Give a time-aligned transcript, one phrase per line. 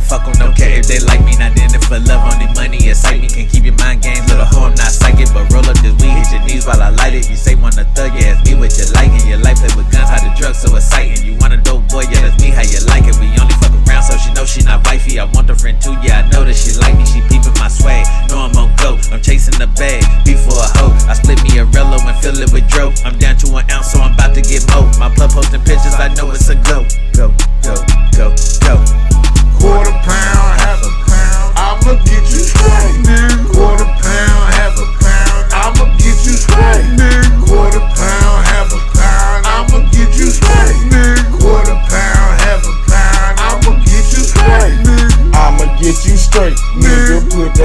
[0.00, 1.36] fuck on don't care if they like me.
[1.36, 3.28] Not in it for love, only money excite me.
[3.28, 5.32] Can keep your mind game, little hoe, I'm not psychic.
[5.34, 7.28] But roll up this weed, hit your knees while I light it.
[7.28, 9.10] You say wanna thug, yeah, ask me what you like.
[9.10, 11.26] And your life play with guns, how the drugs so exciting.
[11.26, 13.18] You want a dope boy, yeah, that's me how you like it.
[13.18, 15.18] We only fuck around, so she know she not wifey.
[15.18, 17.04] I want her friend too, yeah, I know that she like me.
[17.04, 18.94] She peeping my sway, know I'm on go.
[19.10, 20.94] I'm chasing the bag, before a hoe.
[21.10, 22.94] I split me a rello and fill it with dope.
[23.02, 23.25] I'm down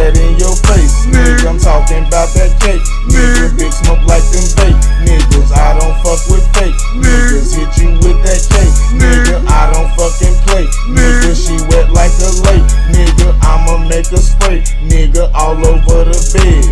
[0.02, 1.06] that in your face.
[1.06, 2.82] Nigga, I'm talking about that cake.
[3.06, 4.78] Nigga, big smoke like them bait.
[5.06, 6.74] Niggas, I don't fuck with fake.
[6.98, 8.74] Niggas hit you with that cake.
[8.98, 10.66] Nigga, I don't fucking play.
[10.90, 12.66] Nigga, she wet like a lake.
[12.90, 14.66] Nigga, I'ma make a spray.
[14.90, 16.66] Nigga, all over the bed.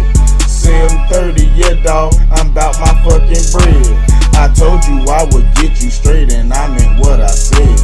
[0.50, 2.18] 730, yeah, dawg.
[2.34, 3.94] I'm about my fucking bread.
[4.34, 7.78] I told you I would get you straight, and I meant what I said.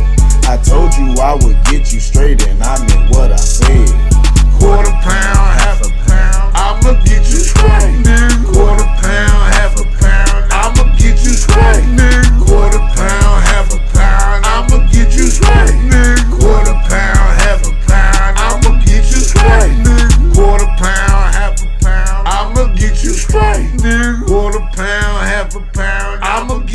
[0.49, 3.54] I told you I would get you straight, and I meant what I said.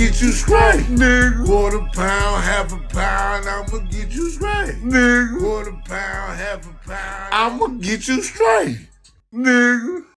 [0.00, 0.87] Get you straight.
[0.87, 1.44] Nigga.
[1.44, 4.77] Quarter pound, half a pound, I'ma get you straight.
[4.83, 5.38] Nigga.
[5.38, 8.78] Quarter pound, half a pound, I'ma get you straight.
[9.34, 10.09] Nigga.